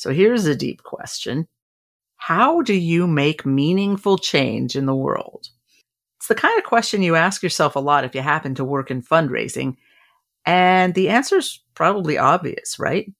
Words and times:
So 0.00 0.14
here's 0.14 0.46
a 0.46 0.56
deep 0.56 0.82
question. 0.82 1.46
How 2.16 2.62
do 2.62 2.72
you 2.72 3.06
make 3.06 3.44
meaningful 3.44 4.16
change 4.16 4.74
in 4.74 4.86
the 4.86 4.94
world? 4.94 5.48
It's 6.16 6.28
the 6.28 6.34
kind 6.34 6.56
of 6.56 6.64
question 6.64 7.02
you 7.02 7.16
ask 7.16 7.42
yourself 7.42 7.76
a 7.76 7.80
lot 7.80 8.04
if 8.04 8.14
you 8.14 8.22
happen 8.22 8.54
to 8.54 8.64
work 8.64 8.90
in 8.90 9.02
fundraising. 9.02 9.76
And 10.46 10.94
the 10.94 11.10
answer 11.10 11.36
is 11.36 11.60
probably 11.74 12.16
obvious, 12.16 12.78
right? 12.78 13.12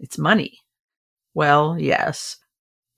It's 0.00 0.18
money. 0.18 0.58
Well, 1.34 1.76
yes, 1.78 2.38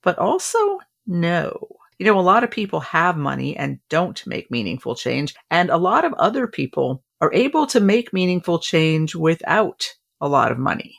but 0.01 0.17
also 0.17 0.79
no. 1.05 1.67
You 1.99 2.07
know, 2.07 2.19
a 2.19 2.21
lot 2.21 2.43
of 2.43 2.49
people 2.49 2.79
have 2.79 3.15
money 3.15 3.55
and 3.55 3.77
don't 3.89 4.25
make 4.25 4.49
meaningful 4.49 4.95
change, 4.95 5.35
and 5.51 5.69
a 5.69 5.77
lot 5.77 6.03
of 6.03 6.13
other 6.13 6.47
people 6.47 7.03
are 7.21 7.31
able 7.31 7.67
to 7.67 7.79
make 7.79 8.11
meaningful 8.11 8.57
change 8.57 9.13
without 9.13 9.87
a 10.19 10.27
lot 10.27 10.51
of 10.51 10.57
money. 10.57 10.95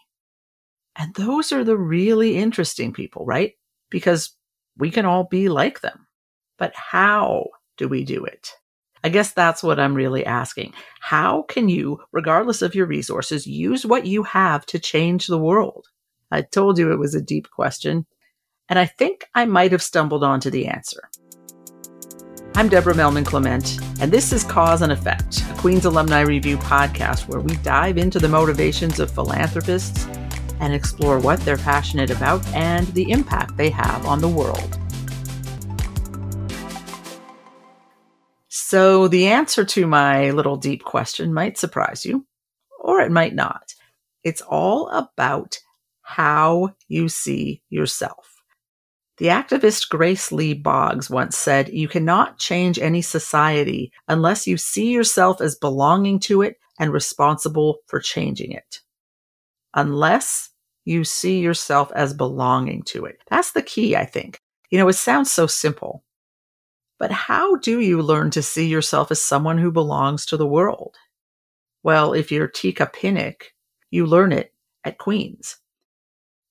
And 0.97 1.15
those 1.15 1.53
are 1.53 1.65
the 1.65 1.77
really 1.77 2.37
interesting 2.37 2.93
people, 2.93 3.25
right? 3.25 3.53
Because 3.91 4.37
we 4.77 4.91
can 4.91 5.07
all 5.07 5.25
be 5.25 5.49
like 5.49 5.81
them. 5.81 6.07
But 6.59 6.73
how 6.75 7.49
do 7.77 7.89
we 7.89 8.05
do 8.05 8.25
it? 8.25 8.53
I 9.03 9.09
guess 9.09 9.33
that's 9.33 9.63
what 9.63 9.79
I'm 9.79 9.95
really 9.95 10.25
asking. 10.25 10.73
How 11.01 11.43
can 11.43 11.69
you, 11.69 12.01
regardless 12.13 12.63
of 12.63 12.75
your 12.75 12.87
resources, 12.87 13.47
use 13.47 13.85
what 13.85 14.07
you 14.07 14.23
have 14.23 14.65
to 14.67 14.79
change 14.79 15.27
the 15.27 15.39
world? 15.39 15.89
I 16.31 16.43
told 16.43 16.79
you 16.79 16.91
it 16.91 16.99
was 16.99 17.15
a 17.15 17.21
deep 17.21 17.51
question, 17.51 18.07
and 18.69 18.79
I 18.79 18.87
think 18.87 19.27
I 19.35 19.45
might 19.45 19.73
have 19.73 19.83
stumbled 19.83 20.25
onto 20.25 20.49
the 20.49 20.67
answer. 20.69 21.11
I'm 22.55 22.69
Deborah 22.69 22.95
Melman 22.95 23.27
Clement, 23.27 23.79
and 24.01 24.11
this 24.11 24.33
is 24.33 24.43
Cause 24.45 24.81
and 24.81 24.93
Effect, 24.93 25.43
a 25.51 25.55
Queen's 25.55 25.85
Alumni 25.85 26.21
Review 26.21 26.57
podcast 26.57 27.29
where 27.29 27.41
we 27.41 27.57
dive 27.57 27.99
into 27.99 28.19
the 28.19 28.29
motivations 28.29 29.01
of 29.01 29.11
philanthropists 29.11 30.07
and 30.65 30.73
explore 30.73 31.19
what 31.19 31.39
they're 31.41 31.59
passionate 31.59 32.11
about 32.11 32.45
and 32.49 32.87
the 32.89 33.11
impact 33.11 33.55
they 33.59 33.69
have 33.69 34.07
on 34.07 34.21
the 34.21 34.29
world. 34.29 34.79
So, 38.49 39.07
the 39.09 39.27
answer 39.27 39.65
to 39.67 39.87
my 39.87 40.31
little 40.31 40.57
deep 40.57 40.83
question 40.83 41.35
might 41.35 41.59
surprise 41.59 42.07
you, 42.07 42.27
or 42.81 43.01
it 43.01 43.13
might 43.13 43.35
not. 43.35 43.75
It's 44.23 44.41
all 44.41 44.89
about 44.89 45.59
how 46.01 46.75
you 46.89 47.11
see 47.11 47.63
yourself. 47.69 48.43
The 49.19 49.27
activist 49.27 49.91
Grace 49.91 50.33
Lee 50.33 50.55
Boggs 50.55 51.11
once 51.11 51.37
said, 51.37 51.69
You 51.69 51.89
cannot 51.89 52.39
change 52.39 52.79
any 52.79 53.03
society 53.03 53.93
unless 54.09 54.47
you 54.47 54.57
see 54.57 54.91
yourself 54.91 55.43
as 55.43 55.57
belonging 55.57 56.21
to 56.21 56.41
it 56.41 56.57
and 56.81 56.91
responsible 56.91 57.81
for 57.87 58.01
changing 58.01 58.53
it. 58.53 58.81
Unless 59.75 60.51
you 60.85 61.05
see 61.05 61.41
yourself 61.41 61.91
as 61.95 62.13
belonging 62.13 62.83
to 62.83 63.05
it. 63.05 63.19
That's 63.29 63.53
the 63.53 63.63
key, 63.63 63.97
I 63.97 64.05
think. 64.05 64.39
You 64.71 64.79
know, 64.79 64.89
it 64.89 64.95
sounds 64.95 65.31
so 65.31 65.47
simple, 65.47 66.05
but 66.99 67.11
how 67.11 67.57
do 67.57 67.81
you 67.81 68.03
learn 68.03 68.31
to 68.33 68.43
see 68.43 68.67
yourself 68.67 69.11
as 69.11 69.23
someone 69.23 69.59
who 69.59 69.71
belongs 69.71 70.27
to 70.27 70.37
the 70.37 70.47
world? 70.47 70.97
Well, 71.83 72.13
if 72.13 72.33
you're 72.33 72.49
Tka 72.49 72.93
Pinnock, 72.93 73.53
you 73.91 74.07
learn 74.07 74.33
it 74.33 74.53
at 74.85 74.99
Queen's. 74.99 75.59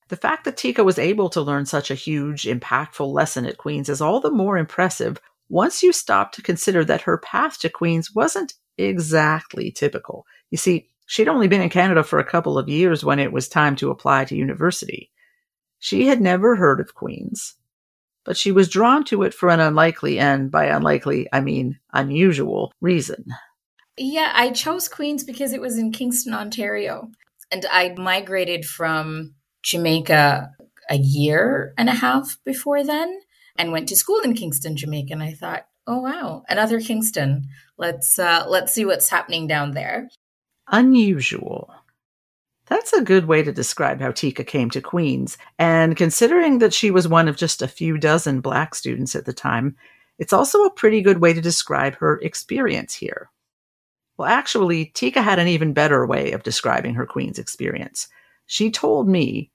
The 0.10 0.16
fact 0.18 0.46
that 0.46 0.58
Tka 0.58 0.86
was 0.86 1.00
able 1.00 1.30
to 1.30 1.42
learn 1.42 1.66
such 1.66 1.90
a 1.90 1.96
huge, 1.96 2.44
impactful 2.44 3.12
lesson 3.12 3.46
at 3.46 3.58
Queen's 3.58 3.90
is 3.90 4.02
all 4.02 4.20
the 4.20 4.32
more 4.32 4.58
impressive 4.58 5.20
once 5.50 5.82
you 5.82 5.92
stop 5.92 6.32
to 6.34 6.42
consider 6.42 6.86
that 6.86 7.02
her 7.02 7.18
path 7.18 7.60
to 7.60 7.70
Queen's 7.70 8.14
wasn't 8.14 8.54
exactly 8.78 9.72
typical. 9.72 10.26
You 10.52 10.58
see, 10.58 10.90
she'd 11.06 11.28
only 11.28 11.48
been 11.48 11.62
in 11.62 11.70
Canada 11.70 12.04
for 12.04 12.20
a 12.20 12.26
couple 12.26 12.58
of 12.58 12.70
years 12.70 13.04
when 13.04 13.20
it 13.20 13.32
was 13.32 13.48
time 13.48 13.76
to 13.78 13.92
apply 13.92 14.26
to 14.26 14.36
university. 14.36 15.12
She 15.80 16.08
had 16.08 16.22
never 16.22 16.56
heard 16.56 16.80
of 16.80 16.94
Queen's 16.94 17.56
but 18.26 18.38
she 18.38 18.52
was 18.52 18.70
drawn 18.70 19.04
to 19.06 19.24
it 19.24 19.34
for 19.34 19.50
an 19.50 19.60
unlikely, 19.60 20.20
and 20.20 20.50
by 20.50 20.66
unlikely, 20.66 21.28
I 21.34 21.42
mean 21.42 21.80
unusual, 21.92 22.72
reason. 22.82 23.26
Yeah, 23.98 24.32
I 24.34 24.52
chose 24.52 24.88
Queen's 24.88 25.24
because 25.24 25.54
it 25.54 25.62
was 25.62 25.78
in 25.78 25.92
Kingston, 25.92 26.34
Ontario. 26.34 27.10
And 27.52 27.66
I 27.72 27.94
migrated 27.98 28.66
from 28.66 29.36
Jamaica 29.62 30.50
a 30.90 30.98
year 30.98 31.74
and 31.78 31.90
a 31.90 31.94
half 31.94 32.38
before 32.44 32.84
then 32.84 33.20
and 33.56 33.72
went 33.72 33.88
to 33.90 33.96
school 33.96 34.20
in 34.22 34.34
Kingston, 34.34 34.76
Jamaica. 34.76 35.14
And 35.14 35.22
I 35.24 35.34
thought, 35.34 35.68
oh 35.86 36.00
wow, 36.00 36.44
another 36.50 36.80
Kingston. 36.80 37.44
Let's 37.78 38.18
uh, 38.18 38.46
let's 38.48 38.74
see 38.74 38.86
what's 38.86 39.10
happening 39.10 39.46
down 39.46 39.72
there. 39.72 40.10
Unusual. 40.70 41.74
That's 42.68 42.94
a 42.94 43.04
good 43.04 43.26
way 43.26 43.44
to 43.44 43.52
describe 43.52 44.00
how 44.00 44.12
Tka 44.12 44.48
came 44.48 44.70
to 44.72 44.82
Queen's. 44.82 45.38
And 45.60 45.98
considering 45.98 46.60
that 46.60 46.74
she 46.74 46.92
was 46.92 47.08
one 47.08 47.28
of 47.28 47.38
just 47.38 47.62
a 47.62 47.68
few 47.68 47.98
dozen 47.98 48.40
black 48.40 48.74
students 48.74 49.16
at 49.16 49.26
the 49.26 49.34
time, 49.34 49.76
it's 50.18 50.34
also 50.34 50.64
a 50.64 50.74
pretty 50.74 51.02
good 51.02 51.20
way 51.20 51.34
to 51.34 51.42
describe 51.42 51.96
her 51.96 52.20
experience 52.22 52.94
here. 52.94 53.30
Well, 54.18 54.30
actually, 54.30 54.92
Tka 54.96 55.24
had 55.24 55.40
an 55.40 55.48
even 55.48 55.74
better 55.74 56.06
way 56.06 56.32
of 56.32 56.44
describing 56.44 56.94
her 56.94 57.06
Queen's 57.06 57.40
experience. 57.40 58.08
She 58.46 58.72
told 58.72 59.08
me 59.10 59.52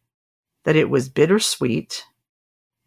that 0.64 0.76
it 0.76 0.90
was 0.90 1.08
bittersweet, 1.08 2.04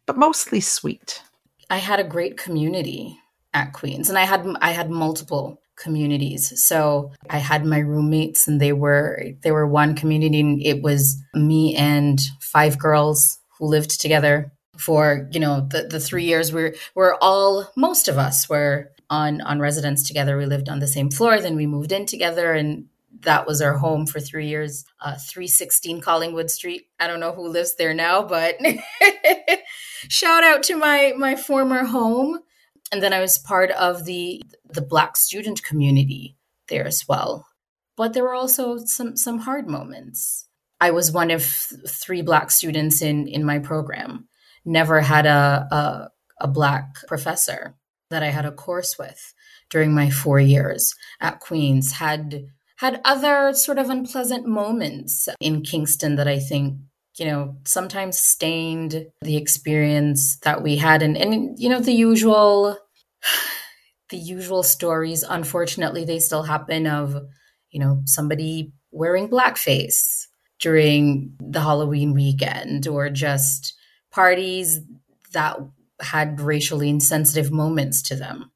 but 0.06 0.18
mostly 0.18 0.60
sweet. 0.60 1.22
I 1.70 1.78
had 1.78 1.98
a 1.98 2.04
great 2.04 2.36
community 2.36 3.18
at 3.54 3.72
Queen's, 3.72 4.08
and 4.08 4.18
I 4.18 4.24
had 4.24 4.46
I 4.60 4.70
had 4.70 4.90
multiple 4.90 5.62
communities. 5.76 6.62
So 6.64 7.12
I 7.28 7.38
had 7.38 7.64
my 7.64 7.78
roommates 7.78 8.46
and 8.46 8.60
they 8.60 8.72
were 8.72 9.24
they 9.42 9.50
were 9.50 9.66
one 9.66 9.94
community 9.94 10.40
and 10.40 10.62
it 10.62 10.82
was 10.82 11.20
me 11.34 11.74
and 11.74 12.20
five 12.40 12.78
girls 12.78 13.38
who 13.58 13.66
lived 13.66 14.00
together 14.00 14.52
for, 14.76 15.28
you 15.32 15.40
know, 15.40 15.66
the, 15.70 15.84
the 15.84 16.00
three 16.00 16.24
years 16.24 16.52
we're 16.52 16.74
we're 16.94 17.14
all 17.16 17.70
most 17.76 18.08
of 18.08 18.18
us 18.18 18.48
were 18.48 18.92
on 19.10 19.40
on 19.40 19.60
residence 19.60 20.06
together. 20.06 20.36
We 20.36 20.46
lived 20.46 20.68
on 20.68 20.78
the 20.78 20.86
same 20.86 21.10
floor, 21.10 21.40
then 21.40 21.56
we 21.56 21.66
moved 21.66 21.92
in 21.92 22.06
together 22.06 22.52
and 22.52 22.86
that 23.20 23.46
was 23.46 23.62
our 23.62 23.78
home 23.78 24.06
for 24.06 24.20
three 24.20 24.48
years. 24.48 24.84
Uh, 25.00 25.16
316 25.16 26.00
Collingwood 26.00 26.50
Street. 26.50 26.88
I 26.98 27.06
don't 27.06 27.20
know 27.20 27.32
who 27.32 27.46
lives 27.48 27.76
there 27.76 27.94
now, 27.94 28.22
but 28.22 28.56
shout 30.08 30.44
out 30.44 30.62
to 30.64 30.76
my 30.76 31.12
my 31.16 31.36
former 31.36 31.84
home 31.84 32.40
and 32.92 33.02
then 33.02 33.14
I 33.14 33.20
was 33.20 33.38
part 33.38 33.70
of 33.72 34.04
the 34.04 34.42
the 34.70 34.82
Black 34.82 35.16
student 35.16 35.64
community 35.64 36.36
there 36.68 36.86
as 36.86 37.04
well. 37.08 37.46
But 37.96 38.12
there 38.12 38.22
were 38.22 38.34
also 38.34 38.78
some 38.84 39.16
some 39.16 39.38
hard 39.38 39.68
moments. 39.68 40.46
I 40.80 40.90
was 40.90 41.10
one 41.10 41.30
of 41.30 41.42
three 41.42 42.22
Black 42.22 42.50
students 42.50 43.00
in 43.02 43.26
in 43.26 43.44
my 43.44 43.58
program. 43.58 44.28
Never 44.64 45.00
had 45.00 45.26
a, 45.26 45.66
a, 45.72 46.10
a 46.44 46.48
Black 46.48 46.84
professor 47.08 47.74
that 48.10 48.22
I 48.22 48.28
had 48.28 48.44
a 48.44 48.52
course 48.52 48.96
with 48.98 49.34
during 49.70 49.94
my 49.94 50.10
four 50.10 50.38
years 50.38 50.94
at 51.20 51.40
Queen's. 51.40 51.92
Had 51.92 52.46
had 52.76 53.00
other 53.04 53.54
sort 53.54 53.78
of 53.78 53.90
unpleasant 53.90 54.46
moments 54.46 55.28
in 55.40 55.62
Kingston 55.62 56.16
that 56.16 56.28
I 56.28 56.38
think 56.38 56.76
you 57.18 57.26
know, 57.26 57.56
sometimes 57.64 58.18
stained 58.18 59.06
the 59.20 59.36
experience 59.36 60.38
that 60.38 60.62
we 60.62 60.76
had. 60.76 61.02
And, 61.02 61.16
and 61.16 61.58
you 61.58 61.68
know, 61.68 61.80
the 61.80 61.92
usual, 61.92 62.78
the 64.10 64.16
usual 64.16 64.62
stories, 64.62 65.22
unfortunately, 65.22 66.04
they 66.04 66.18
still 66.18 66.42
happen 66.42 66.86
of, 66.86 67.16
you 67.70 67.80
know, 67.80 68.02
somebody 68.04 68.72
wearing 68.90 69.28
blackface 69.28 70.26
during 70.60 71.34
the 71.40 71.60
Halloween 71.60 72.14
weekend 72.14 72.86
or 72.86 73.10
just 73.10 73.74
parties 74.10 74.80
that 75.32 75.58
had 76.00 76.40
racially 76.40 76.88
insensitive 76.88 77.50
moments 77.50 78.02
to 78.02 78.16
them. 78.16 78.50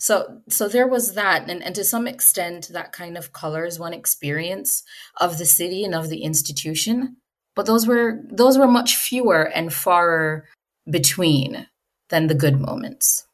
So 0.00 0.40
so 0.48 0.68
there 0.68 0.86
was 0.86 1.14
that 1.14 1.50
and, 1.50 1.62
and 1.62 1.74
to 1.74 1.82
some 1.84 2.06
extent 2.06 2.68
that 2.72 2.92
kind 2.92 3.18
of 3.18 3.32
colors 3.32 3.80
one 3.80 3.92
experience 3.92 4.84
of 5.20 5.38
the 5.38 5.46
city 5.46 5.82
and 5.82 5.92
of 5.92 6.08
the 6.08 6.22
institution 6.22 7.16
but 7.58 7.66
those 7.66 7.88
were 7.88 8.22
those 8.30 8.56
were 8.56 8.68
much 8.68 8.94
fewer 8.94 9.42
and 9.42 9.72
far 9.72 10.44
between 10.88 11.66
than 12.08 12.28
the 12.28 12.34
good 12.36 12.60
moments. 12.60 13.26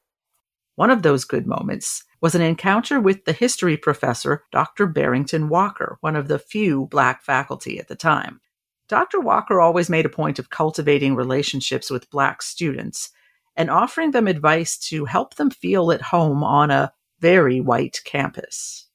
One 0.77 0.91
of 0.91 1.03
those 1.03 1.25
good 1.25 1.47
moments 1.47 2.03
was 2.21 2.35
an 2.35 2.43
encounter 2.43 3.01
with 3.01 3.25
the 3.25 3.33
history 3.33 3.77
professor, 3.77 4.45
Dr. 4.51 4.87
Barrington 4.87 5.49
Walker, 5.49 5.99
one 6.01 6.17
of 6.17 6.29
the 6.29 6.39
few 6.39 6.87
black 6.87 7.23
faculty 7.23 7.79
at 7.79 7.89
the 7.89 7.95
time. 7.95 8.41
Dr. 8.89 9.21
Walker 9.21 9.61
always 9.61 9.89
made 9.89 10.05
a 10.05 10.11
point 10.11 10.39
of 10.39 10.51
cultivating 10.51 11.15
relationships 11.15 11.91
with 11.91 12.11
black 12.11 12.43
students 12.43 13.11
and 13.57 13.71
offering 13.71 14.11
them 14.11 14.27
advice 14.27 14.77
to 14.89 15.05
help 15.05 15.37
them 15.37 15.51
feel 15.51 15.93
at 15.93 16.03
home 16.03 16.43
on 16.43 16.71
a 16.71 16.93
very 17.21 17.61
white 17.61 18.01
campus. 18.05 18.87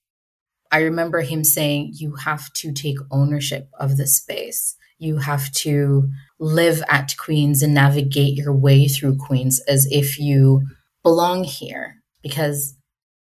I 0.71 0.81
remember 0.81 1.21
him 1.21 1.43
saying, 1.43 1.91
You 1.93 2.15
have 2.15 2.51
to 2.53 2.71
take 2.71 2.97
ownership 3.09 3.69
of 3.79 3.97
the 3.97 4.05
space 4.05 4.75
you 4.99 5.17
have 5.17 5.49
to 5.53 6.09
live 6.39 6.83
at 6.89 7.15
Queens 7.17 7.63
and 7.63 7.73
navigate 7.73 8.35
your 8.35 8.53
way 8.53 8.87
through 8.87 9.17
Queens 9.17 9.59
as 9.61 9.87
if 9.89 10.19
you 10.19 10.67
belong 11.03 11.43
here 11.43 11.95
because 12.21 12.75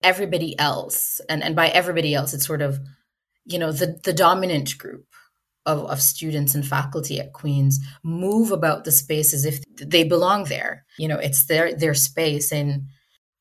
everybody 0.02 0.58
else 0.58 1.20
and, 1.28 1.42
and 1.42 1.56
by 1.56 1.68
everybody 1.68 2.14
else 2.14 2.32
it's 2.32 2.46
sort 2.46 2.62
of 2.62 2.78
you 3.44 3.58
know 3.58 3.72
the 3.72 3.98
the 4.04 4.12
dominant 4.12 4.76
group 4.78 5.06
of, 5.66 5.84
of 5.86 6.00
students 6.00 6.54
and 6.54 6.66
faculty 6.66 7.20
at 7.20 7.32
Queen's 7.32 7.80
move 8.02 8.52
about 8.52 8.84
the 8.84 8.92
space 8.92 9.34
as 9.34 9.44
if 9.44 9.62
they 9.76 10.04
belong 10.04 10.44
there. 10.44 10.86
You 10.96 11.08
know, 11.08 11.18
it's 11.18 11.46
their 11.46 11.74
their 11.74 11.94
space. 11.94 12.52
And 12.52 12.86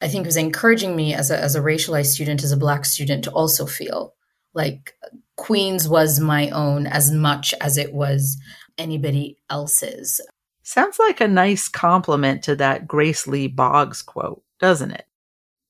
I 0.02 0.08
think 0.08 0.26
it 0.26 0.28
was 0.28 0.38
encouraging 0.38 0.96
me 0.96 1.14
as 1.14 1.32
a 1.32 1.40
as 1.40 1.56
a 1.56 1.62
racialized 1.62 2.08
student, 2.08 2.44
as 2.44 2.52
a 2.52 2.58
black 2.58 2.84
student, 2.86 3.24
to 3.26 3.32
also 3.32 3.66
feel 3.66 4.16
like 4.54 4.94
Queen's 5.38 5.88
was 5.88 6.20
my 6.20 6.50
own 6.50 6.88
as 6.88 7.12
much 7.12 7.54
as 7.62 7.78
it 7.78 7.94
was 7.94 8.38
anybody 8.78 9.38
else's. 9.50 10.20
Sounds 10.68 10.98
like 10.98 11.22
a 11.22 11.28
nice 11.28 11.68
compliment 11.68 12.42
to 12.46 12.56
that 12.56 12.88
Grace 12.88 13.28
Lee 13.28 13.48
Boggs 13.48 14.02
quote, 14.02 14.42
doesn't 14.60 14.90
it? 14.90 15.06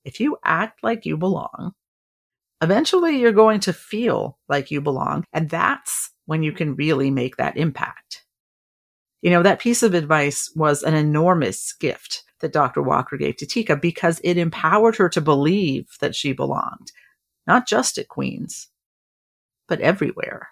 If 0.05 0.21
you 0.21 0.37
act 0.41 0.83
like 0.83 1.05
you 1.05 1.17
belong, 1.17 1.73
eventually 2.61 3.19
you're 3.19 3.33
going 3.33 3.59
to 3.61 3.73
feel 3.73 4.39
like 4.47 4.71
you 4.71 4.79
belong. 4.79 5.25
And 5.33 5.49
that's 5.49 6.11
when 6.27 6.43
you 6.43 6.53
can 6.53 6.75
really 6.75 7.11
make 7.11 7.35
that 7.35 7.57
impact. 7.57 8.23
You 9.21 9.31
know, 9.31 9.43
that 9.43 9.59
piece 9.59 9.83
of 9.83 9.93
advice 9.93 10.49
was 10.55 10.81
an 10.81 10.93
enormous 10.93 11.73
gift 11.73 12.23
that 12.39 12.53
Dr. 12.53 12.81
Walker 12.81 13.17
gave 13.17 13.35
to 13.37 13.45
Tka 13.45 13.81
because 13.81 14.21
it 14.23 14.37
empowered 14.37 14.95
her 14.95 15.09
to 15.09 15.19
believe 15.19 15.89
that 15.99 16.15
she 16.15 16.31
belonged, 16.31 16.93
not 17.45 17.67
just 17.67 17.97
at 17.97 18.07
Queen's, 18.07 18.69
but 19.67 19.81
everywhere. 19.81 20.47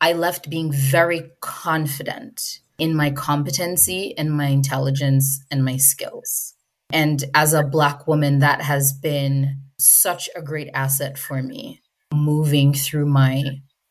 I 0.00 0.12
left 0.12 0.48
being 0.48 0.70
very 0.70 1.32
confident 1.40 2.60
in 2.80 2.94
my 2.96 3.10
competency 3.10 4.16
and 4.16 4.32
my 4.32 4.46
intelligence 4.46 5.44
and 5.50 5.64
my 5.64 5.76
skills. 5.76 6.54
And 6.92 7.22
as 7.34 7.52
a 7.52 7.62
Black 7.62 8.06
woman, 8.06 8.40
that 8.40 8.62
has 8.62 8.92
been 8.92 9.60
such 9.78 10.28
a 10.34 10.42
great 10.42 10.68
asset 10.74 11.18
for 11.18 11.42
me 11.42 11.80
moving 12.12 12.74
through 12.74 13.06
my 13.06 13.42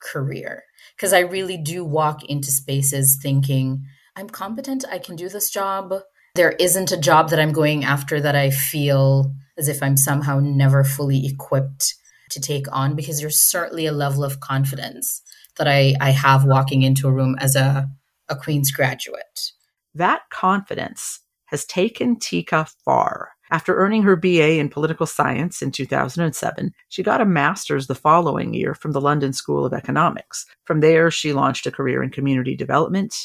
career 0.01 0.63
because 0.95 1.13
I 1.13 1.19
really 1.19 1.57
do 1.57 1.85
walk 1.85 2.25
into 2.25 2.51
spaces 2.51 3.17
thinking, 3.21 3.85
I'm 4.15 4.29
competent, 4.29 4.83
I 4.91 4.99
can 4.99 5.15
do 5.15 5.29
this 5.29 5.49
job. 5.49 5.93
There 6.35 6.51
isn't 6.59 6.91
a 6.91 6.99
job 6.99 7.29
that 7.29 7.39
I'm 7.39 7.53
going 7.53 7.85
after 7.85 8.19
that 8.19 8.35
I 8.35 8.49
feel 8.49 9.33
as 9.57 9.67
if 9.67 9.81
I'm 9.81 9.97
somehow 9.97 10.39
never 10.39 10.83
fully 10.83 11.25
equipped 11.25 11.95
to 12.31 12.41
take 12.41 12.65
on 12.71 12.95
because 12.95 13.19
there's 13.19 13.39
certainly 13.39 13.85
a 13.85 13.91
level 13.91 14.23
of 14.23 14.39
confidence 14.39 15.21
that 15.57 15.67
I, 15.67 15.95
I 15.99 16.11
have 16.11 16.45
walking 16.45 16.83
into 16.83 17.07
a 17.07 17.11
room 17.11 17.35
as 17.39 17.55
a, 17.55 17.89
a 18.29 18.35
Queen's 18.35 18.71
graduate. 18.71 19.51
That 19.93 20.21
confidence 20.29 21.19
has 21.45 21.65
taken 21.65 22.15
Tka 22.17 22.71
far. 22.85 23.31
After 23.51 23.75
earning 23.75 24.03
her 24.03 24.15
BA 24.15 24.59
in 24.59 24.69
political 24.69 25.07
science 25.07 25.63
in 25.63 25.71
2007, 25.71 26.71
she 26.89 27.01
got 27.01 27.21
a 27.21 27.25
master's 27.25 27.87
the 27.87 27.95
following 27.95 28.53
year 28.53 28.75
from 28.75 28.91
the 28.91 29.01
London 29.01 29.33
School 29.33 29.65
of 29.65 29.73
Economics. 29.73 30.45
From 30.65 30.81
there, 30.81 31.09
she 31.09 31.33
launched 31.33 31.65
a 31.65 31.71
career 31.71 32.03
in 32.03 32.11
community 32.11 32.55
development, 32.55 33.15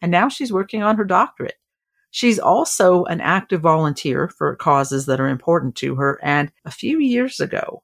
and 0.00 0.10
now 0.10 0.30
she's 0.30 0.52
working 0.52 0.82
on 0.82 0.96
her 0.96 1.04
doctorate. 1.04 1.58
She's 2.10 2.38
also 2.38 3.04
an 3.04 3.20
active 3.20 3.60
volunteer 3.60 4.28
for 4.28 4.56
causes 4.56 5.04
that 5.06 5.20
are 5.20 5.28
important 5.28 5.76
to 5.76 5.94
her, 5.96 6.18
and 6.22 6.50
a 6.64 6.70
few 6.70 6.98
years 6.98 7.38
ago, 7.38 7.82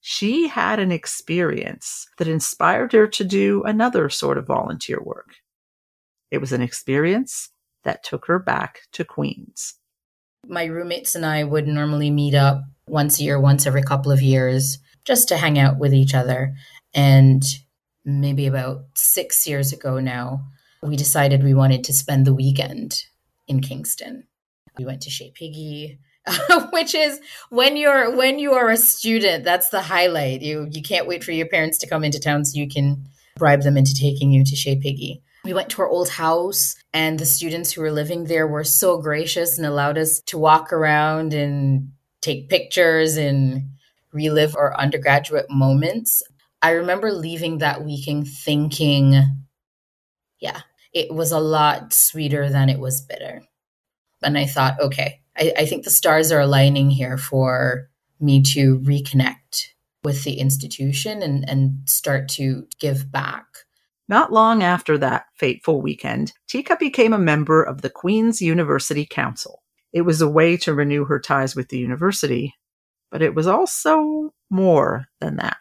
she 0.00 0.48
had 0.48 0.78
an 0.80 0.90
experience 0.90 2.06
that 2.18 2.28
inspired 2.28 2.92
her 2.92 3.06
to 3.06 3.24
do 3.24 3.62
another 3.62 4.08
sort 4.08 4.38
of 4.38 4.46
volunteer 4.46 5.00
work. 5.02 5.36
It 6.30 6.38
was 6.38 6.52
an 6.52 6.62
experience 6.62 7.50
that 7.84 8.02
took 8.02 8.26
her 8.26 8.38
back 8.38 8.80
to 8.92 9.04
Queens. 9.04 9.74
My 10.46 10.64
roommates 10.64 11.14
and 11.14 11.24
I 11.24 11.44
would 11.44 11.66
normally 11.66 12.10
meet 12.10 12.34
up 12.34 12.62
once 12.88 13.18
a 13.18 13.24
year, 13.24 13.40
once 13.40 13.66
every 13.66 13.82
couple 13.82 14.12
of 14.12 14.22
years, 14.22 14.78
just 15.04 15.28
to 15.28 15.36
hang 15.36 15.58
out 15.58 15.78
with 15.78 15.94
each 15.94 16.14
other. 16.14 16.54
And 16.94 17.42
maybe 18.04 18.46
about 18.46 18.84
six 18.94 19.46
years 19.46 19.72
ago 19.72 19.98
now, 20.00 20.46
we 20.82 20.96
decided 20.96 21.42
we 21.42 21.54
wanted 21.54 21.84
to 21.84 21.92
spend 21.92 22.26
the 22.26 22.34
weekend 22.34 23.04
in 23.48 23.60
Kingston. 23.60 24.24
We 24.78 24.84
went 24.84 25.02
to 25.02 25.10
Chez 25.10 25.32
Piggy, 25.34 25.98
which 26.70 26.94
is 26.94 27.20
when 27.50 27.76
you're 27.76 28.14
when 28.16 28.38
you 28.38 28.52
are 28.54 28.70
a 28.70 28.76
student, 28.76 29.44
that's 29.44 29.70
the 29.70 29.80
highlight. 29.80 30.42
You 30.42 30.68
you 30.70 30.82
can't 30.82 31.06
wait 31.06 31.24
for 31.24 31.32
your 31.32 31.46
parents 31.46 31.78
to 31.78 31.88
come 31.88 32.04
into 32.04 32.20
town 32.20 32.44
so 32.44 32.58
you 32.58 32.68
can 32.68 33.06
bribe 33.36 33.62
them 33.62 33.76
into 33.76 33.94
taking 33.94 34.30
you 34.32 34.44
to 34.44 34.56
Chez 34.56 34.76
Piggy. 34.76 35.22
We 35.46 35.52
went 35.52 35.70
to 35.70 35.82
our 35.82 35.88
old 35.88 36.08
house, 36.08 36.74
and 36.92 37.20
the 37.20 37.24
students 37.24 37.70
who 37.70 37.80
were 37.80 37.92
living 37.92 38.24
there 38.24 38.48
were 38.48 38.64
so 38.64 39.00
gracious 39.00 39.56
and 39.56 39.64
allowed 39.64 39.96
us 39.96 40.18
to 40.22 40.38
walk 40.38 40.72
around 40.72 41.34
and 41.34 41.92
take 42.20 42.48
pictures 42.48 43.16
and 43.16 43.70
relive 44.12 44.56
our 44.56 44.76
undergraduate 44.76 45.46
moments. 45.48 46.24
I 46.62 46.72
remember 46.72 47.12
leaving 47.12 47.58
that 47.58 47.84
weekend 47.84 48.26
thinking, 48.26 49.22
yeah, 50.40 50.62
it 50.92 51.14
was 51.14 51.30
a 51.30 51.38
lot 51.38 51.92
sweeter 51.92 52.48
than 52.48 52.68
it 52.68 52.80
was 52.80 53.00
bitter. 53.00 53.44
And 54.24 54.36
I 54.36 54.46
thought, 54.46 54.80
okay, 54.80 55.20
I, 55.36 55.52
I 55.58 55.66
think 55.66 55.84
the 55.84 55.90
stars 55.90 56.32
are 56.32 56.40
aligning 56.40 56.90
here 56.90 57.18
for 57.18 57.88
me 58.18 58.42
to 58.54 58.80
reconnect 58.80 59.68
with 60.02 60.24
the 60.24 60.40
institution 60.40 61.22
and, 61.22 61.48
and 61.48 61.88
start 61.88 62.28
to 62.30 62.66
give 62.80 63.12
back 63.12 63.44
not 64.08 64.32
long 64.32 64.62
after 64.62 64.96
that 64.98 65.26
fateful 65.34 65.80
weekend, 65.80 66.32
Tka 66.48 66.78
became 66.78 67.12
a 67.12 67.18
member 67.18 67.62
of 67.62 67.82
the 67.82 67.90
Queen's 67.90 68.40
University 68.40 69.06
Council. 69.06 69.62
It 69.92 70.02
was 70.02 70.20
a 70.20 70.28
way 70.28 70.56
to 70.58 70.74
renew 70.74 71.04
her 71.06 71.18
ties 71.18 71.56
with 71.56 71.68
the 71.68 71.78
university, 71.78 72.54
but 73.10 73.22
it 73.22 73.34
was 73.34 73.46
also 73.46 74.32
more 74.50 75.06
than 75.20 75.36
that. 75.36 75.56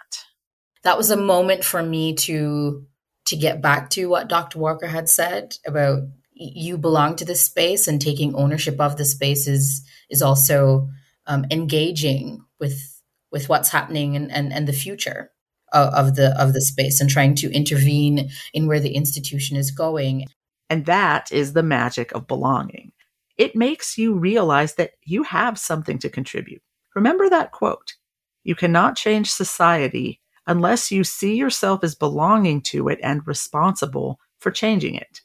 That 0.83 0.97
was 0.97 1.09
a 1.09 1.17
moment 1.17 1.63
for 1.63 1.81
me 1.81 2.13
to 2.15 2.85
to 3.25 3.35
get 3.35 3.61
back 3.61 3.89
to 3.89 4.05
what 4.05 4.27
Dr. 4.27 4.59
Walker 4.59 4.85
had 4.85 5.09
said 5.09 5.57
about 5.65 6.03
you 6.35 6.77
belong 6.77 7.15
to 7.15 7.25
this 7.25 7.41
space 7.41 7.87
and 7.87 7.99
taking 7.99 8.35
ownership 8.35 8.79
of 8.79 8.97
the 8.97 9.05
space 9.05 9.47
is, 9.47 9.83
is 10.09 10.21
also 10.21 10.89
um, 11.25 11.45
engaging 11.49 12.45
with 12.59 12.91
with 13.31 13.49
what's 13.49 13.69
happening 13.69 14.15
and, 14.15 14.31
and, 14.31 14.53
and 14.53 14.65
the 14.65 14.73
future 14.73 15.31
of 15.79 16.15
the 16.15 16.39
of 16.41 16.53
the 16.53 16.61
space 16.61 17.01
and 17.01 17.09
trying 17.09 17.35
to 17.35 17.51
intervene 17.51 18.29
in 18.53 18.67
where 18.67 18.79
the 18.79 18.95
institution 18.95 19.57
is 19.57 19.71
going. 19.71 20.25
And 20.69 20.85
that 20.85 21.31
is 21.31 21.53
the 21.53 21.63
magic 21.63 22.11
of 22.13 22.27
belonging. 22.27 22.91
It 23.37 23.55
makes 23.55 23.97
you 23.97 24.13
realize 24.13 24.75
that 24.75 24.91
you 25.03 25.23
have 25.23 25.59
something 25.59 25.99
to 25.99 26.09
contribute. 26.09 26.61
Remember 26.95 27.29
that 27.29 27.51
quote. 27.51 27.95
You 28.43 28.55
cannot 28.55 28.95
change 28.95 29.29
society 29.31 30.21
unless 30.47 30.91
you 30.91 31.03
see 31.03 31.35
yourself 31.35 31.83
as 31.83 31.95
belonging 31.95 32.61
to 32.61 32.87
it 32.87 32.99
and 33.03 33.25
responsible 33.27 34.19
for 34.39 34.51
changing 34.51 34.95
it. 34.95 35.21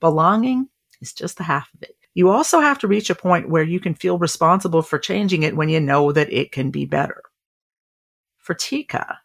Belonging 0.00 0.68
is 1.00 1.12
just 1.12 1.36
the 1.36 1.42
half 1.44 1.68
of 1.74 1.82
it. 1.82 1.96
You 2.14 2.30
also 2.30 2.60
have 2.60 2.78
to 2.80 2.88
reach 2.88 3.10
a 3.10 3.14
point 3.14 3.50
where 3.50 3.62
you 3.62 3.80
can 3.80 3.94
feel 3.94 4.18
responsible 4.18 4.82
for 4.82 4.98
changing 4.98 5.42
it 5.42 5.56
when 5.56 5.68
you 5.68 5.80
know 5.80 6.12
that 6.12 6.32
it 6.32 6.52
can 6.52 6.70
be 6.70 6.84
better. 6.84 7.22
For 8.38 8.54
Tka, 8.54 9.16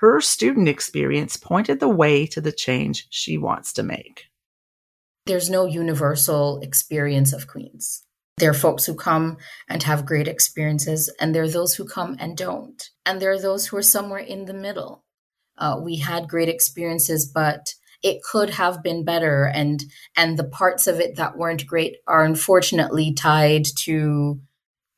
her 0.00 0.20
student 0.22 0.66
experience 0.66 1.36
pointed 1.36 1.78
the 1.78 1.88
way 1.88 2.26
to 2.26 2.40
the 2.40 2.52
change 2.52 3.06
she 3.10 3.36
wants 3.36 3.74
to 3.74 3.82
make. 3.82 4.24
There's 5.26 5.50
no 5.50 5.66
universal 5.66 6.58
experience 6.60 7.34
of 7.34 7.46
Queens. 7.46 8.02
There 8.38 8.50
are 8.50 8.54
folks 8.54 8.86
who 8.86 8.94
come 8.94 9.36
and 9.68 9.82
have 9.82 10.06
great 10.06 10.26
experiences, 10.26 11.12
and 11.20 11.34
there 11.34 11.42
are 11.42 11.48
those 11.48 11.74
who 11.74 11.86
come 11.86 12.16
and 12.18 12.34
don't. 12.34 12.82
And 13.04 13.20
there 13.20 13.30
are 13.30 13.38
those 13.38 13.66
who 13.66 13.76
are 13.76 13.82
somewhere 13.82 14.20
in 14.20 14.46
the 14.46 14.54
middle. 14.54 15.04
Uh, 15.58 15.78
we 15.82 15.96
had 15.96 16.30
great 16.30 16.48
experiences, 16.48 17.26
but 17.26 17.74
it 18.02 18.22
could 18.22 18.48
have 18.48 18.82
been 18.82 19.04
better 19.04 19.44
and 19.44 19.84
and 20.16 20.38
the 20.38 20.44
parts 20.44 20.86
of 20.86 20.98
it 21.00 21.16
that 21.16 21.36
weren't 21.36 21.66
great 21.66 21.96
are 22.06 22.24
unfortunately 22.24 23.12
tied 23.12 23.66
to 23.76 24.40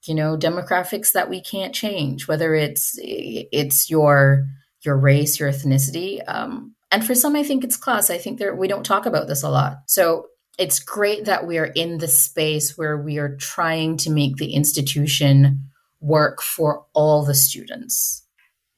you 0.04 0.14
know 0.14 0.36
demographics 0.36 1.10
that 1.10 1.28
we 1.28 1.42
can't 1.42 1.74
change 1.74 2.28
whether 2.28 2.54
it's 2.54 2.92
it's 3.02 3.90
your 3.90 4.46
your 4.84 4.96
race, 4.96 5.38
your 5.38 5.50
ethnicity. 5.50 6.20
Um, 6.26 6.74
and 6.90 7.04
for 7.04 7.14
some, 7.14 7.36
I 7.36 7.42
think 7.42 7.64
it's 7.64 7.76
class. 7.76 8.10
I 8.10 8.18
think 8.18 8.38
there 8.38 8.54
we 8.54 8.68
don't 8.68 8.84
talk 8.84 9.06
about 9.06 9.26
this 9.26 9.42
a 9.42 9.48
lot. 9.48 9.78
So 9.86 10.26
it's 10.58 10.80
great 10.80 11.24
that 11.24 11.46
we 11.46 11.58
are 11.58 11.66
in 11.74 11.98
the 11.98 12.08
space 12.08 12.76
where 12.76 12.98
we 12.98 13.18
are 13.18 13.36
trying 13.36 13.96
to 13.98 14.10
make 14.10 14.36
the 14.36 14.54
institution 14.54 15.70
work 16.00 16.42
for 16.42 16.84
all 16.92 17.24
the 17.24 17.34
students. 17.34 18.26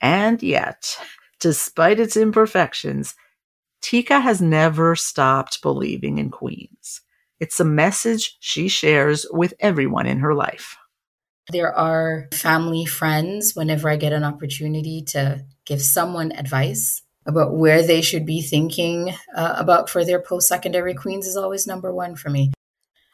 And 0.01 0.43
yet, 0.43 0.97
despite 1.41 1.99
its 1.99 2.17
imperfections, 2.17 3.15
Tka 3.83 4.23
has 4.23 4.41
never 4.41 4.95
stopped 4.95 5.63
believing 5.63 6.19
in 6.19 6.31
Queens. 6.31 7.01
It's 7.41 7.59
a 7.59 7.65
message 7.65 8.37
she 8.41 8.69
shares 8.69 9.27
with 9.31 9.55
everyone 9.59 10.07
in 10.07 10.19
her 10.19 10.35
life. 10.35 10.77
There 11.51 11.75
are 11.75 12.29
family 12.33 12.87
friends 12.87 13.53
whenever 13.55 13.91
I 13.91 13.97
get 13.97 14.13
an 14.13 14.25
opportunity 14.25 15.03
to 15.09 15.45
give 15.65 15.83
someone 15.83 16.33
advice 16.33 17.03
about 17.27 17.57
where 17.57 17.83
they 17.83 18.03
should 18.03 18.27
be 18.27 18.43
thinking 18.43 19.15
uh, 19.35 19.55
about 19.57 19.89
for 19.89 20.05
their 20.05 20.21
post 20.21 20.47
secondary 20.47 20.95
Queens 20.95 21.27
is 21.27 21.37
always 21.37 21.67
number 21.67 21.93
one 21.93 22.17
for 22.17 22.31
me. 22.31 22.53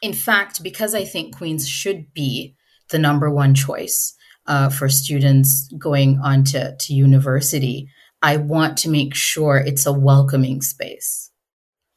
In 0.01 0.13
fact, 0.13 0.63
because 0.63 0.93
I 0.93 1.05
think 1.05 1.37
Queens 1.37 1.67
should 1.67 2.13
be 2.13 2.55
the 2.89 2.99
number 2.99 3.29
one 3.29 3.53
choice 3.53 4.15
uh, 4.47 4.69
for 4.69 4.89
students 4.89 5.69
going 5.77 6.19
on 6.19 6.43
to, 6.45 6.75
to 6.75 6.93
university, 6.93 7.89
I 8.21 8.37
want 8.37 8.77
to 8.79 8.89
make 8.89 9.15
sure 9.15 9.57
it's 9.57 9.85
a 9.85 9.93
welcoming 9.93 10.61
space 10.61 11.31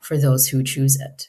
for 0.00 0.16
those 0.16 0.48
who 0.48 0.62
choose 0.62 1.00
it. 1.00 1.28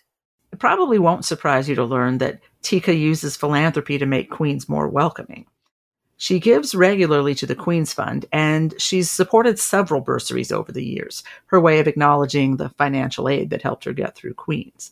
It 0.52 0.60
probably 0.60 1.00
won't 1.00 1.26
surprise 1.26 1.68
you 1.68 1.76
to 1.76 1.84
learn 1.84 2.20
that 2.20 2.42
Tka 2.62 2.98
uses 2.98 3.36
philanthropy 3.36 3.98
to 3.98 4.06
make 4.06 4.30
Queens 4.30 4.70
more 4.70 4.88
welcoming. 4.88 5.48
She 6.18 6.40
gives 6.40 6.74
regularly 6.74 7.36
to 7.36 7.46
the 7.46 7.56
Queen's 7.56 7.94
Fund, 7.94 8.26
and 8.32 8.74
she's 8.78 9.12
supported 9.12 9.60
several 9.60 10.00
bursaries 10.00 10.52
over 10.52 10.72
the 10.72 10.84
years, 10.84 11.24
her 11.48 11.60
way 11.60 11.80
of 11.80 11.88
acknowledging 11.88 12.56
the 12.56 12.70
financial 12.70 13.28
aid 13.28 13.50
that 13.50 13.62
helped 13.62 13.84
her 13.84 13.94
get 13.94 14.16
through 14.16 14.36
Queens. 14.36 14.92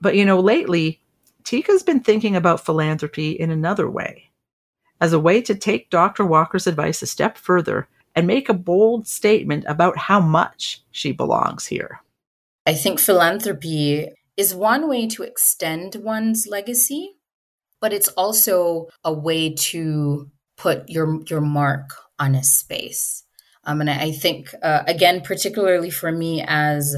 But 0.00 0.14
you 0.14 0.24
know, 0.24 0.38
lately, 0.38 1.00
Tka's 1.44 1.82
been 1.82 2.00
thinking 2.00 2.36
about 2.36 2.64
philanthropy 2.64 3.32
in 3.32 3.50
another 3.50 3.90
way, 3.90 4.30
as 5.00 5.12
a 5.12 5.18
way 5.18 5.42
to 5.42 5.54
take 5.54 5.90
Dr. 5.90 6.24
Walker's 6.24 6.66
advice 6.66 7.02
a 7.02 7.06
step 7.06 7.36
further 7.36 7.88
and 8.14 8.26
make 8.26 8.48
a 8.48 8.54
bold 8.54 9.06
statement 9.06 9.64
about 9.66 9.96
how 9.96 10.20
much 10.20 10.82
she 10.90 11.12
belongs 11.12 11.66
here. 11.66 12.00
I 12.66 12.74
think 12.74 13.00
philanthropy 13.00 14.08
is 14.36 14.54
one 14.54 14.88
way 14.88 15.06
to 15.08 15.22
extend 15.22 15.96
one's 15.96 16.46
legacy, 16.46 17.16
but 17.80 17.92
it's 17.92 18.08
also 18.08 18.88
a 19.04 19.12
way 19.12 19.52
to 19.54 20.30
put 20.60 20.88
your 20.88 21.20
your 21.30 21.40
mark 21.40 21.90
on 22.18 22.34
a 22.34 22.44
space. 22.44 23.24
Um, 23.64 23.80
and 23.80 23.90
I 23.90 24.12
think 24.12 24.54
uh, 24.62 24.82
again, 24.86 25.22
particularly 25.22 25.90
for 25.90 26.12
me 26.12 26.44
as 26.46 26.96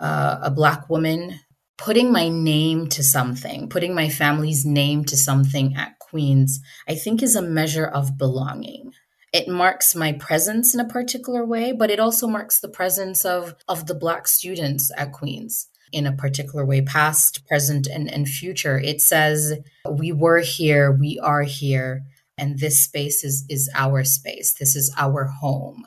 uh, 0.00 0.38
a 0.42 0.50
black 0.50 0.90
woman, 0.90 1.40
putting 1.78 2.10
my 2.10 2.28
name 2.28 2.88
to 2.88 3.02
something, 3.02 3.68
putting 3.68 3.94
my 3.94 4.08
family's 4.08 4.64
name 4.64 5.04
to 5.04 5.16
something 5.16 5.74
at 5.76 5.98
Queens, 6.00 6.60
I 6.88 6.94
think 6.96 7.22
is 7.22 7.36
a 7.36 7.42
measure 7.42 7.86
of 7.86 8.18
belonging. 8.18 8.92
It 9.32 9.48
marks 9.48 9.94
my 9.94 10.12
presence 10.12 10.74
in 10.74 10.80
a 10.80 10.88
particular 10.88 11.44
way, 11.44 11.72
but 11.72 11.90
it 11.90 12.00
also 12.00 12.26
marks 12.26 12.58
the 12.60 12.68
presence 12.68 13.24
of 13.24 13.54
of 13.68 13.86
the 13.86 13.94
black 13.94 14.26
students 14.26 14.90
at 14.96 15.12
Queens 15.12 15.68
in 15.92 16.06
a 16.06 16.12
particular 16.12 16.64
way, 16.66 16.82
past, 16.82 17.46
present, 17.46 17.86
and, 17.86 18.12
and 18.12 18.28
future. 18.28 18.78
It 18.78 19.00
says, 19.00 19.58
we 19.88 20.10
were 20.10 20.40
here, 20.40 20.90
we 20.90 21.20
are 21.20 21.42
here, 21.42 22.02
and 22.38 22.58
this 22.58 22.82
space 22.82 23.24
is 23.24 23.44
is 23.48 23.70
our 23.74 24.04
space 24.04 24.54
this 24.54 24.76
is 24.76 24.92
our 24.96 25.24
home 25.24 25.86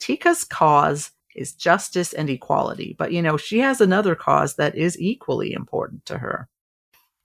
tka's 0.00 0.44
cause 0.44 1.12
is 1.34 1.52
justice 1.52 2.12
and 2.12 2.30
equality 2.30 2.94
but 2.98 3.12
you 3.12 3.22
know 3.22 3.36
she 3.36 3.58
has 3.60 3.80
another 3.80 4.14
cause 4.14 4.56
that 4.56 4.74
is 4.74 4.98
equally 5.00 5.52
important 5.52 6.04
to 6.06 6.18
her 6.18 6.48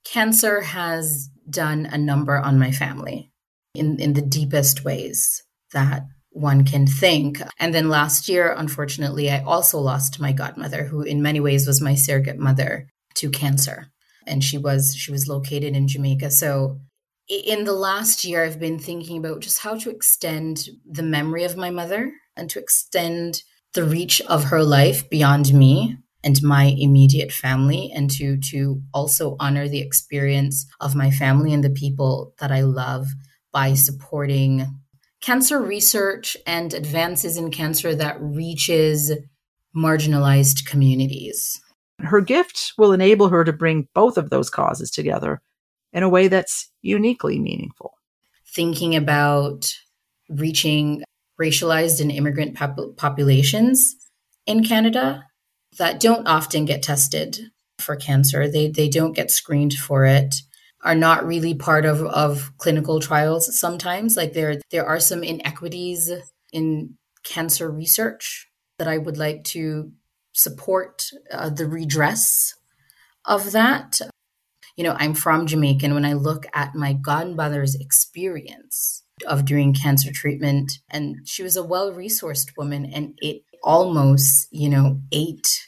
cancer 0.03 0.61
has 0.61 1.29
done 1.49 1.85
a 1.85 1.97
number 1.97 2.37
on 2.37 2.59
my 2.59 2.71
family 2.71 3.31
in 3.73 3.99
in 3.99 4.13
the 4.13 4.21
deepest 4.21 4.83
ways 4.83 5.43
that 5.73 6.03
one 6.31 6.63
can 6.63 6.87
think. 6.87 7.41
And 7.59 7.73
then 7.73 7.89
last 7.89 8.29
year, 8.29 8.53
unfortunately, 8.57 9.29
I 9.29 9.43
also 9.43 9.79
lost 9.79 10.19
my 10.19 10.31
godmother, 10.31 10.85
who 10.85 11.01
in 11.01 11.21
many 11.21 11.39
ways 11.39 11.67
was 11.67 11.81
my 11.81 11.95
surrogate 11.95 12.39
mother 12.39 12.87
to 13.15 13.29
cancer. 13.29 13.91
And 14.25 14.43
she 14.43 14.57
was 14.57 14.95
she 14.95 15.11
was 15.11 15.27
located 15.27 15.75
in 15.75 15.87
Jamaica. 15.87 16.31
So 16.31 16.79
in 17.31 17.63
the 17.63 17.73
last 17.73 18.25
year, 18.25 18.43
I've 18.43 18.59
been 18.59 18.77
thinking 18.77 19.17
about 19.17 19.39
just 19.39 19.59
how 19.59 19.75
to 19.75 19.89
extend 19.89 20.67
the 20.85 21.03
memory 21.03 21.45
of 21.45 21.55
my 21.55 21.69
mother 21.69 22.13
and 22.35 22.49
to 22.49 22.59
extend 22.59 23.43
the 23.73 23.85
reach 23.85 24.21
of 24.21 24.45
her 24.45 24.63
life 24.63 25.09
beyond 25.09 25.53
me 25.53 25.97
and 26.23 26.43
my 26.43 26.75
immediate 26.77 27.31
family 27.31 27.89
and 27.95 28.11
to 28.11 28.37
to 28.37 28.81
also 28.93 29.37
honor 29.39 29.67
the 29.67 29.79
experience 29.79 30.67
of 30.81 30.93
my 30.93 31.09
family 31.09 31.53
and 31.53 31.63
the 31.63 31.69
people 31.69 32.33
that 32.39 32.51
I 32.51 32.61
love 32.61 33.07
by 33.53 33.73
supporting 33.75 34.67
cancer 35.21 35.61
research 35.61 36.35
and 36.45 36.73
advances 36.73 37.37
in 37.37 37.49
cancer 37.49 37.95
that 37.95 38.21
reaches 38.21 39.11
marginalized 39.75 40.65
communities. 40.65 41.61
Her 41.99 42.19
gift 42.19 42.73
will 42.77 42.91
enable 42.91 43.29
her 43.29 43.45
to 43.45 43.53
bring 43.53 43.87
both 43.93 44.17
of 44.17 44.29
those 44.29 44.49
causes 44.49 44.91
together 44.91 45.41
in 45.93 46.03
a 46.03 46.09
way 46.09 46.27
that's 46.27 46.69
uniquely 46.81 47.39
meaningful. 47.39 47.93
Thinking 48.55 48.95
about 48.95 49.73
reaching 50.29 51.03
racialized 51.39 52.01
and 52.01 52.11
immigrant 52.11 52.55
pop- 52.55 52.97
populations 52.97 53.95
in 54.45 54.63
Canada 54.63 55.25
that 55.77 55.99
don't 55.99 56.27
often 56.27 56.65
get 56.65 56.83
tested 56.83 57.39
for 57.79 57.95
cancer, 57.95 58.49
they, 58.49 58.69
they 58.69 58.89
don't 58.89 59.15
get 59.15 59.31
screened 59.31 59.73
for 59.73 60.05
it 60.05 60.35
are 60.83 60.95
not 60.95 61.25
really 61.25 61.53
part 61.53 61.85
of, 61.85 62.01
of 62.01 62.51
clinical 62.57 62.99
trials 62.99 63.57
sometimes 63.57 64.17
like 64.17 64.33
there 64.33 64.59
there 64.71 64.85
are 64.85 64.99
some 64.99 65.23
inequities 65.23 66.11
in 66.51 66.95
cancer 67.23 67.69
research 67.69 68.47
that 68.77 68.87
i 68.87 68.97
would 68.97 69.17
like 69.17 69.43
to 69.43 69.91
support 70.33 71.09
uh, 71.31 71.49
the 71.49 71.67
redress 71.67 72.55
of 73.25 73.51
that 73.51 73.99
you 74.75 74.83
know, 74.83 74.95
I'm 74.97 75.13
from 75.13 75.47
Jamaica. 75.47 75.85
And 75.85 75.93
when 75.95 76.05
I 76.05 76.13
look 76.13 76.45
at 76.53 76.75
my 76.75 76.93
godmother's 76.93 77.75
experience 77.75 79.03
of 79.27 79.45
doing 79.45 79.73
cancer 79.73 80.11
treatment, 80.11 80.79
and 80.89 81.17
she 81.25 81.43
was 81.43 81.55
a 81.55 81.63
well 81.63 81.91
resourced 81.91 82.57
woman, 82.57 82.85
and 82.85 83.17
it 83.21 83.43
almost, 83.63 84.47
you 84.51 84.69
know, 84.69 85.01
ate 85.11 85.67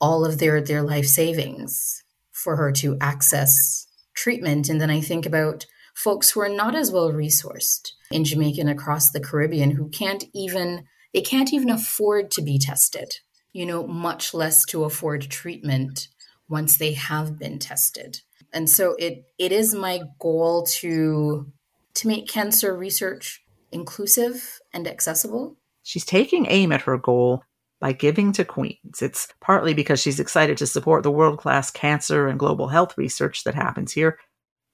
all 0.00 0.24
of 0.24 0.38
their, 0.38 0.60
their 0.60 0.82
life 0.82 1.06
savings 1.06 2.02
for 2.32 2.56
her 2.56 2.72
to 2.72 2.96
access 3.00 3.86
treatment. 4.14 4.68
And 4.68 4.80
then 4.80 4.90
I 4.90 5.00
think 5.00 5.26
about 5.26 5.66
folks 5.94 6.30
who 6.30 6.40
are 6.40 6.48
not 6.48 6.74
as 6.74 6.90
well 6.90 7.12
resourced 7.12 7.90
in 8.10 8.24
Jamaica 8.24 8.60
and 8.60 8.70
across 8.70 9.10
the 9.10 9.20
Caribbean 9.20 9.72
who 9.72 9.88
can't 9.88 10.24
even 10.34 10.84
they 11.12 11.20
can't 11.20 11.52
even 11.52 11.70
afford 11.70 12.32
to 12.32 12.42
be 12.42 12.58
tested, 12.58 13.14
you 13.52 13.64
know, 13.64 13.86
much 13.86 14.34
less 14.34 14.64
to 14.66 14.82
afford 14.82 15.30
treatment 15.30 16.08
once 16.48 16.76
they 16.76 16.94
have 16.94 17.38
been 17.38 17.60
tested 17.60 18.20
and 18.54 18.70
so 18.70 18.94
it 18.98 19.24
it 19.38 19.52
is 19.52 19.74
my 19.74 20.00
goal 20.18 20.64
to 20.64 21.52
to 21.94 22.08
make 22.08 22.28
cancer 22.28 22.74
research 22.74 23.42
inclusive 23.72 24.60
and 24.72 24.86
accessible. 24.86 25.56
She's 25.82 26.04
taking 26.04 26.46
aim 26.48 26.72
at 26.72 26.82
her 26.82 26.96
goal 26.96 27.42
by 27.80 27.92
giving 27.92 28.32
to 28.32 28.44
queens. 28.44 29.02
It's 29.02 29.28
partly 29.40 29.74
because 29.74 30.00
she's 30.00 30.20
excited 30.20 30.56
to 30.58 30.66
support 30.66 31.02
the 31.02 31.10
world-class 31.10 31.70
cancer 31.70 32.28
and 32.28 32.38
global 32.38 32.68
health 32.68 32.96
research 32.96 33.44
that 33.44 33.54
happens 33.54 33.92
here. 33.92 34.18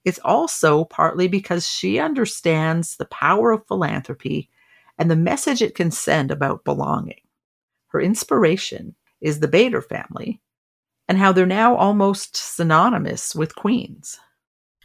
It's 0.05 0.19
also 0.23 0.85
partly 0.85 1.27
because 1.27 1.67
she 1.67 1.99
understands 1.99 2.95
the 2.95 3.05
power 3.05 3.51
of 3.51 3.67
philanthropy 3.67 4.49
and 4.97 5.11
the 5.11 5.15
message 5.15 5.61
it 5.61 5.75
can 5.75 5.91
send 5.91 6.31
about 6.31 6.63
belonging. 6.63 7.21
Her 7.87 7.99
inspiration 7.99 8.95
is 9.19 9.39
the 9.39 9.47
Bader 9.47 9.81
family 9.81 10.39
and 11.11 11.19
how 11.19 11.33
they're 11.33 11.45
now 11.45 11.75
almost 11.75 12.37
synonymous 12.37 13.35
with 13.35 13.53
queens. 13.53 14.17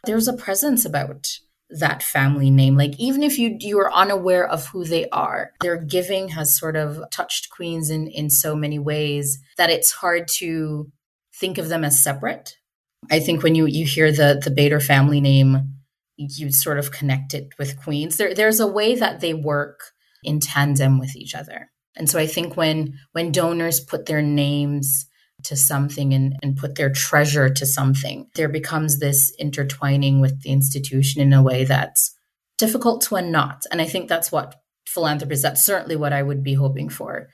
There's 0.06 0.26
a 0.26 0.32
presence 0.32 0.84
about 0.84 1.38
that 1.70 2.02
family 2.02 2.50
name. 2.50 2.76
Like 2.76 2.98
even 2.98 3.22
if 3.22 3.38
you 3.38 3.56
you 3.60 3.78
are 3.78 3.94
unaware 3.94 4.44
of 4.44 4.66
who 4.66 4.84
they 4.84 5.08
are, 5.10 5.52
their 5.60 5.76
giving 5.76 6.30
has 6.30 6.58
sort 6.58 6.74
of 6.74 7.00
touched 7.12 7.48
queens 7.50 7.90
in 7.90 8.08
in 8.08 8.28
so 8.28 8.56
many 8.56 8.76
ways 8.76 9.38
that 9.56 9.70
it's 9.70 9.92
hard 9.92 10.26
to 10.38 10.90
think 11.32 11.58
of 11.58 11.68
them 11.68 11.84
as 11.84 12.02
separate. 12.02 12.56
I 13.08 13.20
think 13.20 13.44
when 13.44 13.54
you 13.54 13.66
you 13.66 13.86
hear 13.86 14.10
the 14.10 14.40
the 14.42 14.50
Bader 14.50 14.80
family 14.80 15.20
name, 15.20 15.76
you 16.16 16.50
sort 16.50 16.80
of 16.80 16.90
connect 16.90 17.34
it 17.34 17.50
with 17.56 17.80
queens. 17.80 18.16
There 18.16 18.34
there's 18.34 18.58
a 18.58 18.66
way 18.66 18.96
that 18.96 19.20
they 19.20 19.32
work 19.32 19.92
in 20.24 20.40
tandem 20.40 20.98
with 20.98 21.14
each 21.14 21.36
other. 21.36 21.70
And 21.94 22.10
so 22.10 22.18
I 22.18 22.26
think 22.26 22.56
when 22.56 22.98
when 23.12 23.30
donors 23.30 23.78
put 23.78 24.06
their 24.06 24.22
names 24.22 25.06
to 25.46 25.56
something 25.56 26.14
and, 26.14 26.36
and 26.42 26.56
put 26.56 26.76
their 26.76 26.90
treasure 26.90 27.48
to 27.48 27.66
something, 27.66 28.28
there 28.34 28.48
becomes 28.48 28.98
this 28.98 29.32
intertwining 29.38 30.20
with 30.20 30.42
the 30.42 30.50
institution 30.50 31.20
in 31.22 31.32
a 31.32 31.42
way 31.42 31.64
that's 31.64 32.16
difficult 32.58 33.02
to 33.02 33.16
unknot. 33.16 33.64
And 33.70 33.80
I 33.80 33.86
think 33.86 34.08
that's 34.08 34.30
what 34.30 34.60
philanthropists. 34.86 35.42
That's 35.42 35.64
certainly 35.64 35.96
what 35.96 36.12
I 36.12 36.22
would 36.22 36.42
be 36.42 36.54
hoping 36.54 36.88
for. 36.88 37.28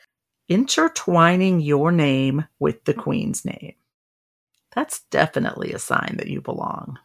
Intertwining 0.49 1.61
your 1.61 1.93
name 1.93 2.47
with 2.59 2.85
the 2.85 2.95
Queen's 2.95 3.45
name. 3.45 3.75
That's 4.75 5.03
definitely 5.11 5.73
a 5.73 5.79
sign 5.79 6.17
that 6.19 6.29
you 6.29 6.41
belong. 6.41 6.99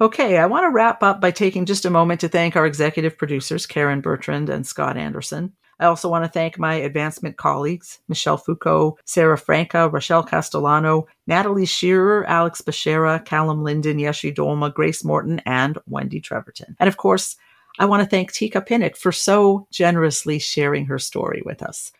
Okay, 0.00 0.36
I 0.36 0.46
want 0.46 0.64
to 0.64 0.70
wrap 0.70 1.02
up 1.02 1.20
by 1.20 1.30
taking 1.30 1.64
just 1.64 1.86
a 1.86 1.90
moment 1.90 2.20
to 2.20 2.28
thank 2.28 2.54
our 2.54 2.66
executive 2.66 3.16
producers, 3.16 3.64
Karen 3.64 4.02
Bertrand 4.02 4.50
and 4.50 4.66
Scott 4.66 4.96
Anderson. 4.96 5.54
I 5.78 5.86
also 5.86 6.08
want 6.08 6.24
to 6.24 6.30
thank 6.30 6.58
my 6.58 6.74
advancement 6.74 7.36
colleagues, 7.36 7.98
Michelle 8.08 8.38
Foucault, 8.38 8.98
Sarah 9.04 9.36
Franca, 9.36 9.88
Rochelle 9.88 10.22
Castellano, 10.22 11.06
Natalie 11.26 11.66
Shearer, 11.66 12.24
Alex 12.26 12.62
Bashara, 12.62 13.24
Callum 13.24 13.62
Linden, 13.62 13.98
Yeshi 13.98 14.34
Dolma, 14.34 14.72
Grace 14.72 15.04
Morton, 15.04 15.40
and 15.44 15.78
Wendy 15.86 16.20
Treverton. 16.20 16.76
And 16.78 16.88
of 16.88 16.96
course, 16.96 17.36
I 17.78 17.84
want 17.84 18.02
to 18.02 18.08
thank 18.08 18.32
Tka 18.32 18.64
Pinnock 18.64 18.96
for 18.96 19.12
so 19.12 19.66
generously 19.70 20.38
sharing 20.38 20.86
her 20.86 20.98
story 20.98 21.42
with 21.44 21.62
us. 21.62 21.92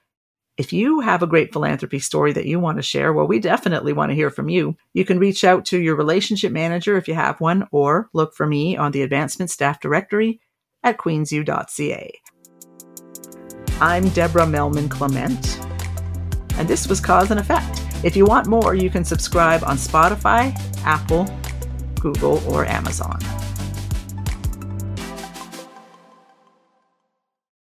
If 0.56 0.72
you 0.72 1.00
have 1.00 1.22
a 1.22 1.26
great 1.26 1.52
philanthropy 1.52 1.98
story 1.98 2.32
that 2.32 2.46
you 2.46 2.58
want 2.58 2.78
to 2.78 2.82
share, 2.82 3.12
well, 3.12 3.26
we 3.26 3.38
definitely 3.38 3.92
want 3.92 4.10
to 4.10 4.14
hear 4.14 4.30
from 4.30 4.48
you. 4.48 4.74
You 4.94 5.04
can 5.04 5.18
reach 5.18 5.44
out 5.44 5.66
to 5.66 5.78
your 5.78 5.96
relationship 5.96 6.50
manager 6.50 6.96
if 6.96 7.08
you 7.08 7.14
have 7.14 7.42
one, 7.42 7.68
or 7.72 8.08
look 8.14 8.34
for 8.34 8.46
me 8.46 8.74
on 8.74 8.92
the 8.92 9.02
advancement 9.02 9.50
staff 9.50 9.80
directory 9.80 10.40
at 10.82 10.96
queensu.ca. 10.96 12.20
I'm 13.78 14.08
Deborah 14.08 14.46
Melman 14.46 14.90
Clement, 14.90 15.60
and 16.56 16.66
this 16.66 16.88
was 16.88 16.98
Cause 16.98 17.30
and 17.30 17.38
Effect. 17.38 17.82
If 18.02 18.16
you 18.16 18.24
want 18.24 18.46
more, 18.46 18.74
you 18.74 18.88
can 18.88 19.04
subscribe 19.04 19.62
on 19.64 19.76
Spotify, 19.76 20.58
Apple, 20.82 21.28
Google, 22.00 22.42
or 22.50 22.64
Amazon. 22.64 23.18